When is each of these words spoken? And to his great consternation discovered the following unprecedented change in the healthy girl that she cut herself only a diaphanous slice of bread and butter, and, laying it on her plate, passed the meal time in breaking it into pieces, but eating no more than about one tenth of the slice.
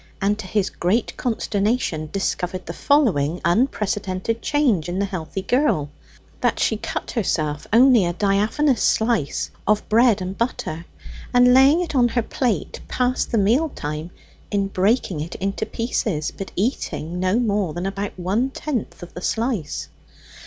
And 0.19 0.39
to 0.39 0.47
his 0.47 0.71
great 0.71 1.15
consternation 1.15 2.09
discovered 2.11 2.65
the 2.65 2.73
following 2.73 3.39
unprecedented 3.45 4.41
change 4.41 4.89
in 4.89 4.97
the 4.97 5.05
healthy 5.05 5.43
girl 5.43 5.91
that 6.41 6.59
she 6.59 6.75
cut 6.75 7.11
herself 7.11 7.67
only 7.71 8.07
a 8.07 8.13
diaphanous 8.13 8.81
slice 8.81 9.51
of 9.67 9.87
bread 9.89 10.19
and 10.19 10.35
butter, 10.35 10.85
and, 11.35 11.53
laying 11.53 11.83
it 11.83 11.93
on 11.93 12.07
her 12.07 12.23
plate, 12.23 12.79
passed 12.87 13.31
the 13.31 13.37
meal 13.37 13.69
time 13.69 14.09
in 14.49 14.69
breaking 14.69 15.19
it 15.19 15.35
into 15.35 15.67
pieces, 15.67 16.33
but 16.35 16.51
eating 16.55 17.19
no 17.19 17.37
more 17.37 17.75
than 17.75 17.85
about 17.85 18.17
one 18.17 18.49
tenth 18.49 19.03
of 19.03 19.13
the 19.13 19.21
slice. 19.21 19.87